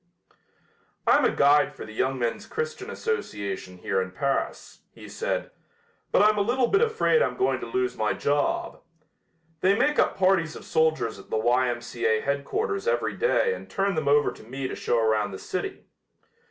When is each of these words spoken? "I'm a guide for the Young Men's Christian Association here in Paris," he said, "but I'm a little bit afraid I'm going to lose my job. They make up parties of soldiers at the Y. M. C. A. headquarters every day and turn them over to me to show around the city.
"I'm 1.05 1.25
a 1.25 1.31
guide 1.31 1.75
for 1.75 1.85
the 1.85 1.93
Young 1.93 2.17
Men's 2.17 2.47
Christian 2.47 2.89
Association 2.89 3.77
here 3.77 4.01
in 4.01 4.09
Paris," 4.09 4.79
he 4.95 5.07
said, 5.07 5.51
"but 6.11 6.23
I'm 6.23 6.39
a 6.39 6.41
little 6.41 6.65
bit 6.67 6.81
afraid 6.81 7.21
I'm 7.21 7.37
going 7.37 7.59
to 7.59 7.67
lose 7.67 7.95
my 7.95 8.13
job. 8.13 8.81
They 9.59 9.77
make 9.77 9.99
up 9.99 10.17
parties 10.17 10.55
of 10.55 10.65
soldiers 10.65 11.19
at 11.19 11.29
the 11.29 11.37
Y. 11.37 11.69
M. 11.69 11.81
C. 11.81 12.07
A. 12.07 12.19
headquarters 12.19 12.87
every 12.87 13.13
day 13.15 13.53
and 13.53 13.69
turn 13.69 13.93
them 13.93 14.07
over 14.07 14.31
to 14.31 14.43
me 14.43 14.67
to 14.67 14.75
show 14.75 14.97
around 14.97 15.33
the 15.33 15.37
city. 15.37 15.85